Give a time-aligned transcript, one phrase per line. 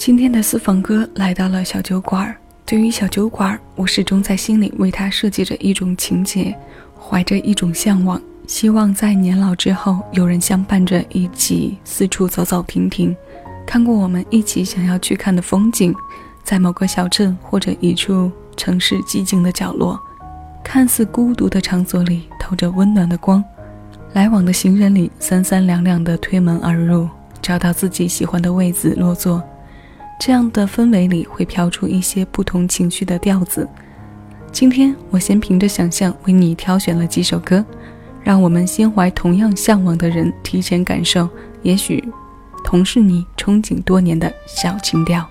[0.00, 2.34] 今天的私房歌来到了小酒馆。
[2.64, 6.56] 对于小酒馆，我始终在心里为它设计着一种情节，
[6.98, 13.14] 怀着一种向往，希望在年老之后，有人相伴着一起四处走走停停，
[13.66, 15.94] 看过我们一起想要去看的风景，
[16.42, 20.00] 在某个小镇或者一处城市寂静的角落，
[20.64, 23.44] 看似孤独的场所里透着温暖的光，
[24.14, 27.06] 来往的行人里三三两两的推门而入。
[27.42, 29.42] 找到自己喜欢的位子落座，
[30.20, 33.66] 这样的氛围里会飘出一些不同情绪的调子。
[34.52, 37.64] 今天我先凭着想象为你挑选了几首歌，
[38.22, 41.26] 让我们心怀同样向往的人提前感受，
[41.62, 42.06] 也许
[42.62, 45.26] 同是你憧憬多年的小情调。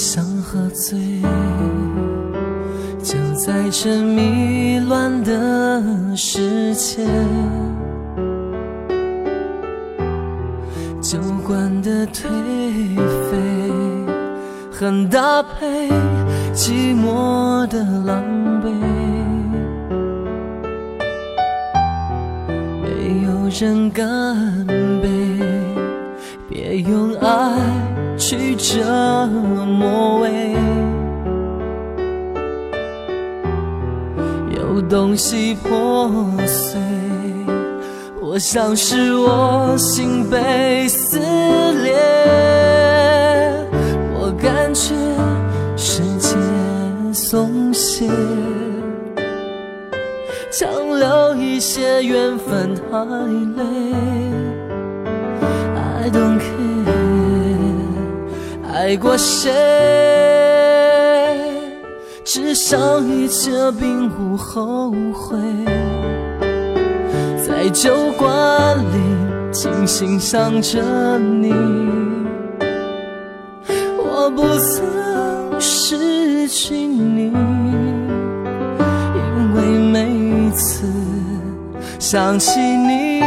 [0.00, 0.96] 想喝醉，
[3.02, 5.82] 就在这迷乱的
[6.14, 7.04] 世界，
[11.02, 12.28] 酒馆的颓
[13.28, 13.34] 废
[14.70, 15.88] 很搭配
[16.54, 18.22] 寂寞的狼
[18.62, 18.70] 狈，
[22.80, 24.06] 没有人干
[25.02, 25.08] 杯，
[26.48, 30.54] 别用爱去折磨味。
[34.88, 36.10] 东西破
[36.46, 36.80] 碎，
[38.22, 41.18] 我想是我心被撕
[41.82, 41.92] 裂。
[44.14, 44.94] 我感觉
[45.76, 46.34] 世界
[47.12, 48.08] 松懈，
[50.50, 53.04] 强留一些缘分太
[53.58, 53.62] 累。
[55.76, 56.57] I don't care，
[58.78, 59.50] 爱过谁？
[62.24, 65.36] 至少一切并不后悔，
[67.44, 70.80] 在酒馆里静欣赏着
[71.18, 71.52] 你，
[73.98, 77.32] 我不曾失去你，
[79.16, 80.86] 因为每一次
[81.98, 83.20] 想起你，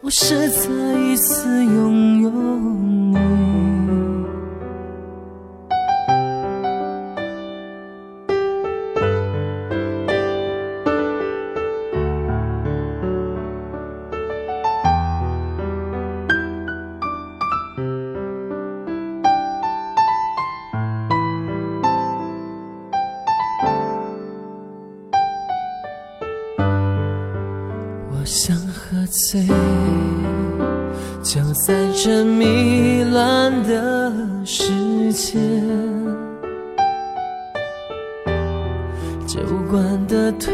[0.00, 0.70] 都是再
[1.00, 2.05] 一次拥
[28.26, 29.46] 想喝醉，
[31.22, 34.12] 就在这迷乱的
[34.44, 35.38] 世界。
[39.28, 40.50] 酒馆的颓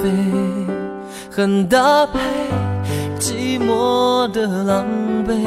[0.00, 0.10] 废，
[1.30, 2.18] 很搭配
[3.18, 4.86] 寂寞的狼
[5.28, 5.46] 狈。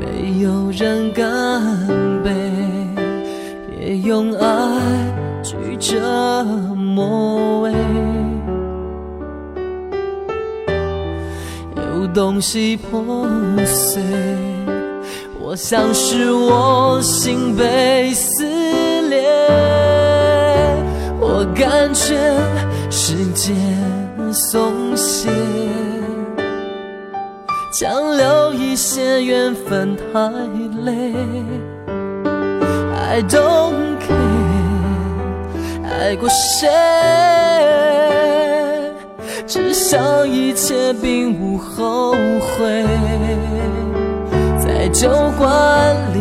[0.00, 1.62] 没有人干
[2.24, 2.32] 杯，
[3.70, 4.48] 别用爱
[5.44, 6.00] 去折
[12.14, 13.26] 东西破
[13.64, 14.02] 碎，
[15.40, 18.44] 我想是我心被撕
[19.08, 19.22] 裂。
[21.18, 22.36] 我感觉
[22.90, 23.56] 时间
[24.30, 25.30] 松懈，
[27.72, 30.28] 强留一些缘分太
[30.84, 31.12] 累。
[32.94, 36.68] I don't care，爱过谁？
[39.52, 42.86] 至少一切并无后悔，
[44.58, 46.20] 在酒馆里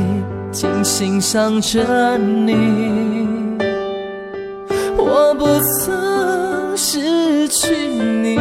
[0.52, 3.58] 静欣赏着你，
[4.98, 8.36] 我不曾失去你，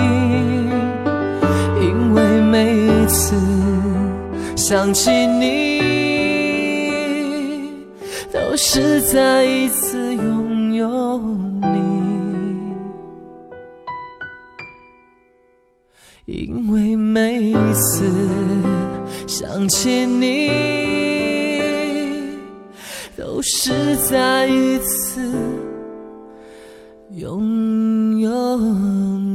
[1.81, 3.37] 因为每次
[4.57, 5.81] 想起你，
[8.33, 10.17] 都是再一次
[19.71, 20.51] 起你，
[23.17, 25.23] 都是再一次
[27.11, 29.30] 拥有你。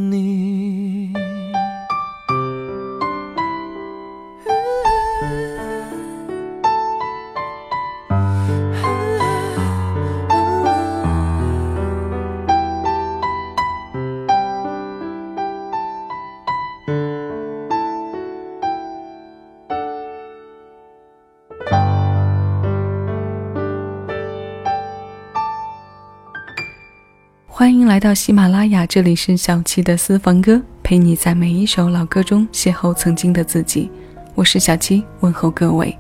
[27.95, 33.89] 来到喜马拉雅，这里是小七的私房歌，陪你在每一首老歌中邂逅曾经的自己。
[34.33, 35.97] 我是小七，问候各位。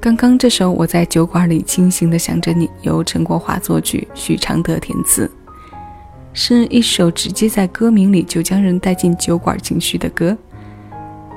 [0.00, 5.30] 刚刚这首《我在酒馆里清醒的想着你》，由陈国华作曲，许常德填词，
[6.32, 10.34] 是一首直接在歌名里就将人带进酒馆情绪的歌。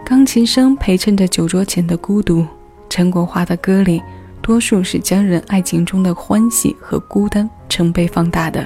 [0.05, 2.47] 钢琴声陪衬着酒桌前的孤独。
[2.89, 4.01] 陈国华的歌里，
[4.41, 8.65] 多数是将人爱情中的欢喜和孤单成倍放大的。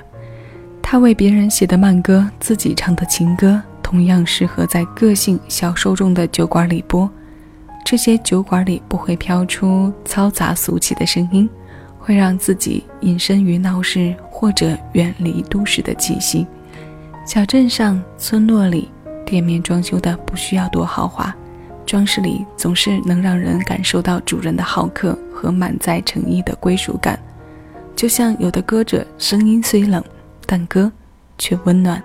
[0.92, 7.10] 他为别人写的慢歌，自己唱的情歌，同样适合在个性小受众的酒馆里播。
[7.86, 11.50] 这些酒馆里不会飘出嘈杂俗气的声音，
[11.98, 16.46] 会让自己隐身于闹市或者远离都市的气息。
[17.26, 18.90] 小镇上、村落里，
[19.26, 21.34] 店面装修的不需要多豪华，
[21.86, 27.18] 装饰里总是能让人感受到主人的好客和满载诚意的归属感。
[27.96, 30.04] 就像有的歌者声音虽冷。
[30.54, 30.92] 但歌
[31.38, 32.04] 却温暖。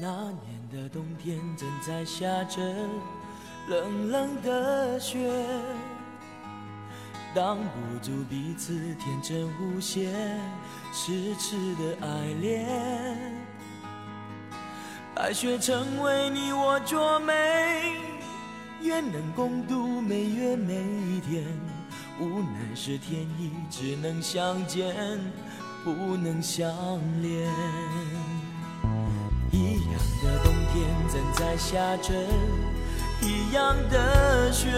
[0.00, 2.62] 那年的冬天正在下着
[3.68, 5.18] 冷冷的雪，
[7.34, 10.10] 挡不住彼此天真无邪。
[10.92, 12.06] 痴痴的爱
[12.40, 12.66] 恋，
[15.14, 17.92] 白雪成为你我卓美，
[18.80, 21.44] 愿能共度每月每一天。
[22.20, 24.96] 无奈是天意，只能相见，
[25.84, 26.66] 不能相
[27.22, 27.52] 恋。
[29.52, 29.92] 一样
[30.22, 32.12] 的冬天正在下着
[33.22, 34.70] 一样的雪，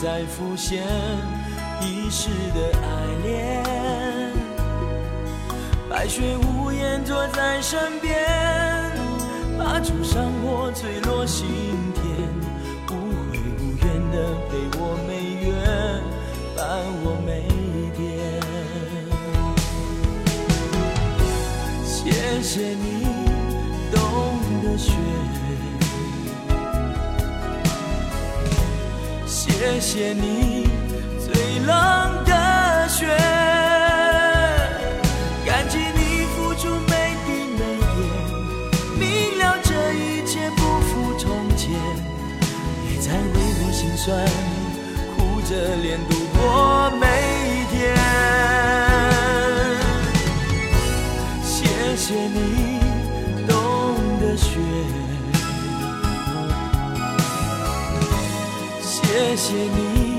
[0.00, 0.86] 再浮现。
[1.80, 2.86] 一世的爱
[3.24, 3.62] 恋，
[5.88, 8.16] 白雪无言坐在身边，
[9.56, 11.46] 把灼伤我坠落心
[11.94, 12.04] 田，
[12.90, 12.92] 无
[13.30, 14.16] 悔无怨的
[14.48, 15.10] 陪我每
[15.46, 15.48] 月，
[16.56, 16.60] 伴
[17.04, 17.30] 我每
[17.96, 17.98] 天。
[21.84, 22.97] 谢谢你
[29.58, 30.68] 谢谢你。
[31.18, 32.07] 最冷
[59.48, 60.18] 谢你。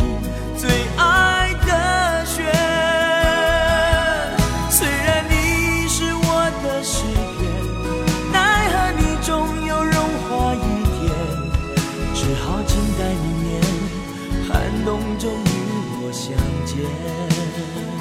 [0.57, 0.67] 最
[0.97, 2.51] 爱的雪，
[4.71, 7.03] 虽然你是我的诗
[7.37, 7.39] 篇，
[8.33, 9.29] 奈何你终
[9.67, 10.57] 有融化一
[10.97, 11.13] 天，
[12.15, 13.61] 只好静待明年，
[14.47, 14.49] 寒
[14.83, 15.47] 冬中与
[16.01, 16.33] 我相
[16.65, 17.98] 见。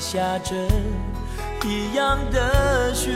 [0.00, 0.56] 下着
[1.62, 3.12] 一样的雪，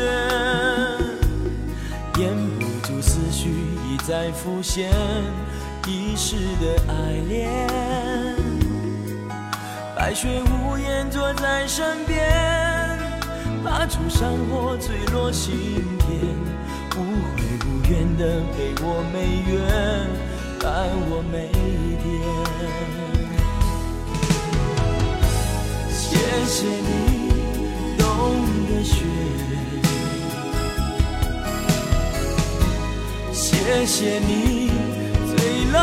[2.19, 3.49] 掩不住思绪
[3.89, 4.93] 一再浮现，
[5.87, 7.67] 一世的爱恋。
[9.97, 12.21] 白雪无言坐在身边，
[13.65, 15.55] 把灼伤我坠落心
[16.01, 16.37] 田，
[16.97, 17.01] 无
[17.33, 19.59] 悔无怨的陪我每月，
[20.61, 23.04] 伴我每天。
[26.15, 27.33] 谢谢你
[27.99, 28.05] 冬
[28.69, 28.95] 的雪，
[33.33, 34.71] 谢谢你
[35.27, 35.35] 最
[35.73, 35.75] 冷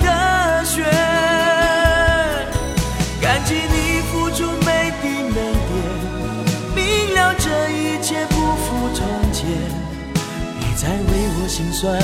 [0.00, 0.82] 的雪，
[3.20, 5.70] 感激你付出每滴每点，
[6.74, 9.46] 明了这一切不负从前，
[10.58, 12.00] 别再为我心酸，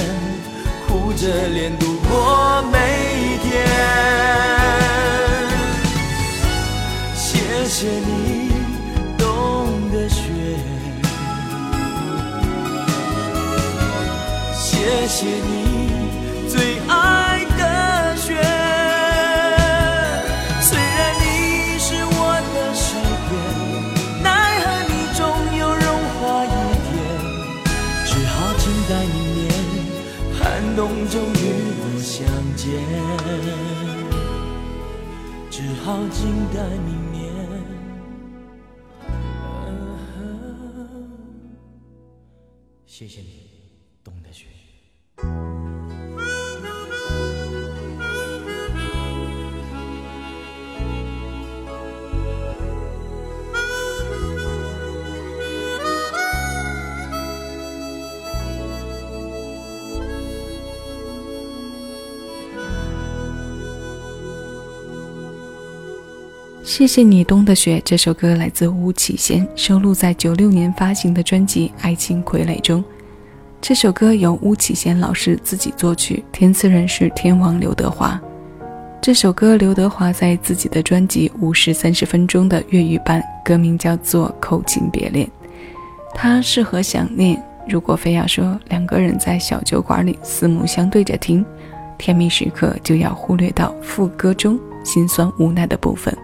[0.87, 2.77] 苦着脸度过每
[3.17, 4.60] 一天。
[7.81, 8.53] 谢谢你
[9.17, 9.25] 懂
[9.91, 10.21] 得雪，
[14.55, 15.49] 谢谢你
[16.47, 18.37] 最爱的雪。
[20.61, 23.33] 虽然你是我的诗篇，
[24.23, 24.29] 奈
[24.61, 25.19] 何你终
[25.57, 25.83] 有融
[26.21, 26.47] 化一
[26.85, 26.93] 天，
[28.05, 29.49] 只好静待明年，
[30.39, 30.39] 寒
[30.77, 31.43] 冬中与
[31.81, 32.69] 我相见，
[35.51, 36.21] 只好静
[36.53, 37.10] 待明
[43.01, 43.49] 谢谢你，
[44.05, 44.45] 懂得学。
[66.71, 67.83] 谢谢你，冬的雪。
[67.85, 72.83] 这首歌来自巫启贤，收录在九六年发行的专辑《爱情傀儡》中。
[73.61, 78.19] 这首歌由巫启贤老师自己作曲，填词人是天王刘德华。
[79.03, 85.27] 这首歌刘德华在自己的专辑《五时三十分钟》的粤语版，歌名叫做《口情别恋》。
[86.15, 87.43] 它适合想念。
[87.69, 91.45] 如果非要说两个人在小酒馆里四目相对着听，
[91.99, 96.17] 甜蜜时刻就要忽略到副歌中心酸无奈的部分。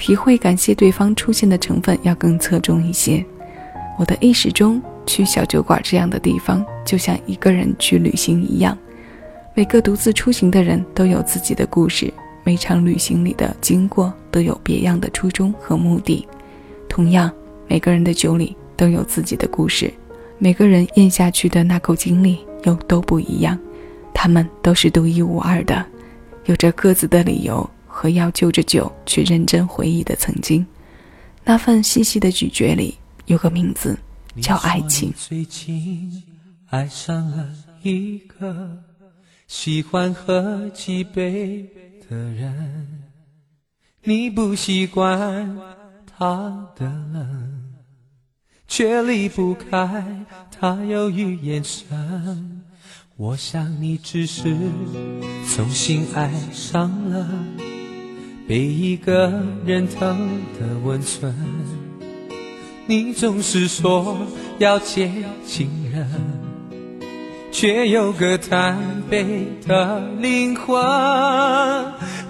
[0.00, 3.24] 体会感谢对方出现的成分要更侧重一些。
[3.98, 8.76] 我的意识中，去小酒馆这样的地方，就像一个人去旅行一样。
[9.54, 16.26] 每个独自出行的人都有自己的故事，每场旅行里的经过都有别样的初衷和目的。
[16.88, 17.30] 同样，
[17.68, 19.92] 每个人的酒里都有自己的故事，
[20.38, 23.56] 每个人咽下去的那口经历又都不一样，
[24.14, 25.84] 他们都是独一无二的，
[26.46, 27.68] 有着各自的理由。
[28.00, 30.66] 和要就着酒去认真回忆的曾经，
[31.44, 33.94] 那份细细的咀嚼里有个名字
[34.40, 35.12] 叫爱情。
[35.14, 36.10] 最近
[36.70, 37.46] 爱上了
[37.82, 38.82] 一个
[39.46, 41.68] 喜欢喝几杯
[42.08, 43.02] 的人，
[44.04, 45.58] 你不习惯
[46.06, 47.74] 他的冷，
[48.66, 50.24] 却离不开
[50.58, 52.62] 他忧郁眼神。
[53.18, 54.56] 我想你只是
[55.54, 57.28] 重新爱上了。
[58.50, 59.32] 被一个
[59.64, 60.18] 人疼
[60.58, 61.32] 的温存，
[62.84, 64.26] 你总是说
[64.58, 65.08] 要接
[65.46, 66.04] 近人，
[67.52, 68.76] 却有个贪
[69.08, 70.82] 杯的灵魂，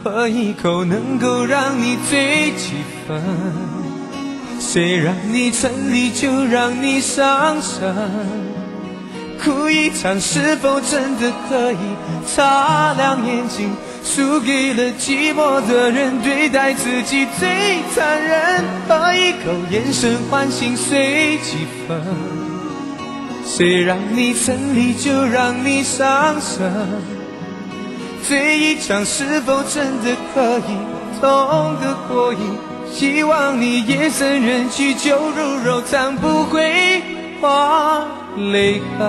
[0.04, 2.74] 喝一口能够让你醉几
[3.08, 3.18] 分，
[4.58, 7.96] 谁让你沉溺就让你伤神，
[9.42, 11.76] 哭一场是否真的可以
[12.26, 13.70] 擦亮眼睛？
[14.12, 18.64] 输给了寂寞的人，对待自己最残忍。
[18.88, 22.02] 喝一口，眼神唤醒碎几分。
[23.46, 26.72] 谁让你沉溺，就让你伤神。
[28.26, 30.76] 醉一场，是否真的可以
[31.20, 32.40] 痛得过瘾？
[32.92, 37.00] 希望你夜深人静，酒入肉肠，不会
[37.40, 38.04] 化
[38.36, 39.06] 泪痕。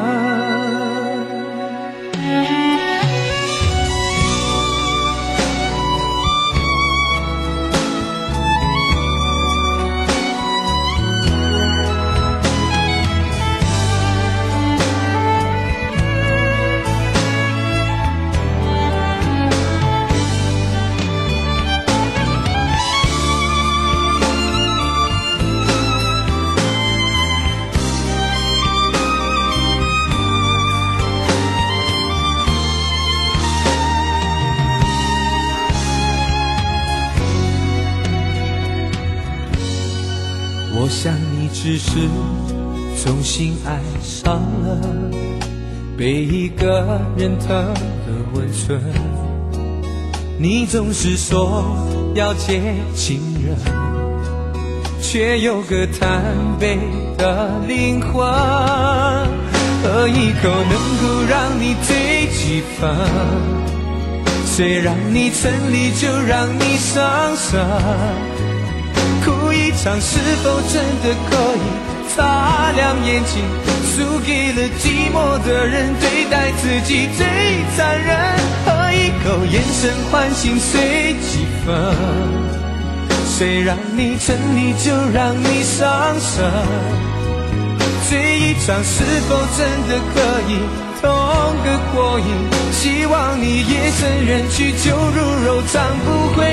[40.92, 41.92] 想你只是
[43.02, 44.78] 重新爱上了
[45.98, 48.78] 被一个人疼的温存，
[50.38, 51.78] 你总是说
[52.14, 52.62] 要接
[52.94, 53.56] 近人，
[55.02, 56.22] 却有个贪
[56.60, 56.78] 杯
[57.18, 58.22] 的灵魂，
[59.82, 62.94] 喝一口能够让你醉几分，
[64.46, 67.66] 谁让你沉溺就让你伤神。
[69.84, 73.42] 场，是否真的可以擦亮眼睛？
[73.84, 77.26] 输给了寂寞的人，对待自己最
[77.76, 78.16] 残忍。
[78.64, 81.74] 喝一口，眼神唤醒碎几分。
[83.26, 86.52] 谁让你沉溺，就让你伤神。
[88.08, 90.60] 醉一场，是否真的可以
[91.02, 91.10] 痛
[91.66, 92.28] 个过瘾？
[92.72, 96.46] 希望你夜深人去，酒入肉肠，不会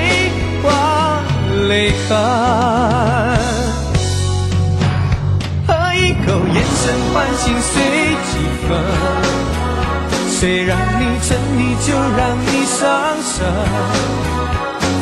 [0.64, 1.37] 忘。
[1.66, 2.16] 泪痕，
[5.66, 7.72] 喝一口，眼神唤醒碎
[8.28, 8.30] 几
[8.68, 8.68] 分。
[10.30, 12.78] 谁让你沉溺，就让你伤
[13.24, 13.34] 神。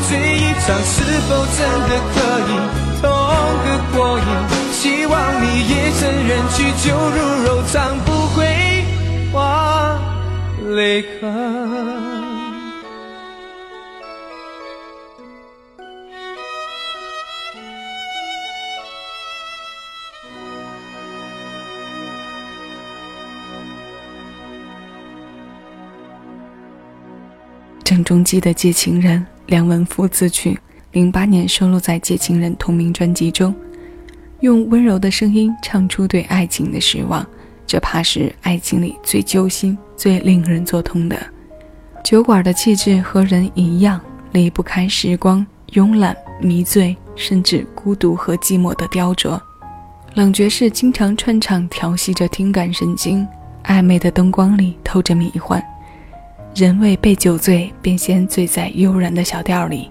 [0.09, 0.95] 醉一场，是
[1.29, 1.59] 否真
[1.89, 2.51] 的可以
[3.03, 3.05] 痛
[3.63, 4.23] 个过瘾？
[4.73, 6.57] 希望你夜深人去，
[6.89, 8.37] 酒入柔肠，不会
[9.33, 9.37] 化
[10.71, 12.06] 泪痕。
[27.97, 30.59] 郑中基的《借情人》，梁文福自曲，
[30.93, 33.55] 零八年收录在《借情人》同名专辑中。
[34.41, 37.27] 用温柔的声音唱出对爱情的失望，
[37.67, 41.17] 这怕是爱情里最揪心、最令人作痛的。
[42.05, 43.99] 酒馆的气质和人一样，
[44.33, 49.41] 离不开时光慵懒、迷醉，甚至孤独和寂寞的雕琢。
[50.13, 53.27] 冷爵士经常串场调戏着听感神经，
[53.65, 55.65] 暧昧的灯光里透着迷幻。
[56.57, 59.91] 人未被酒醉，便先醉在悠然的小调里。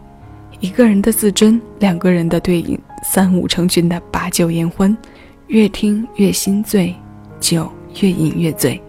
[0.60, 4.98] 一个人的自尊，两个人的对饮，三五成群的把酒言欢，
[5.46, 6.96] 越听越心醉，
[7.40, 8.82] 酒越饮越醉。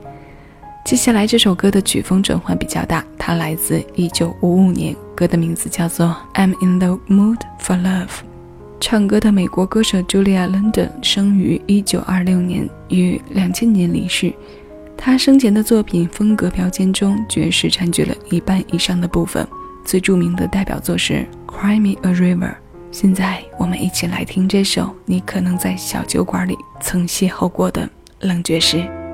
[0.87, 8.07] 接下来这首歌的曲风转换比较大，它来自1955年，歌的名字叫做《I'm in the Mood for Love》。
[8.81, 14.33] 唱歌的美国歌手 Julia London 生于1926年，于2000年离世。
[14.97, 19.47] 他生前的作品风格标签中，爵士占据了一半以上的部分。
[19.85, 21.15] 最著名的代表作是
[21.47, 22.51] 《Cry Me a River》。
[22.91, 27.89] 现在，我们一起来听这首你可能在小酒馆里曾邂逅过的
[28.21, 29.06] 冷爵士。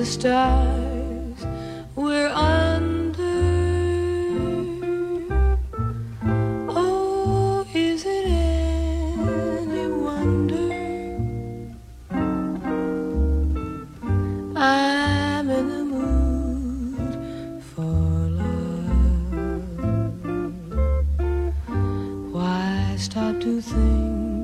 [0.00, 1.44] The stars
[1.94, 3.22] we're under.
[6.70, 10.72] Oh, is it any wonder
[14.56, 17.14] I'm in the mood
[17.62, 17.92] for
[18.40, 19.12] love?
[22.32, 24.39] Why stop to think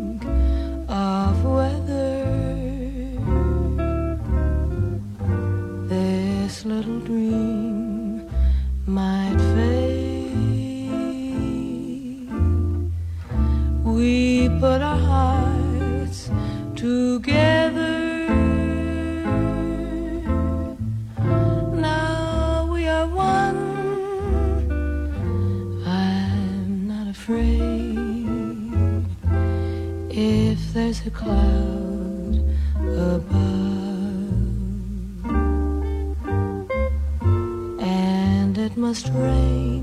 [38.96, 39.75] astray.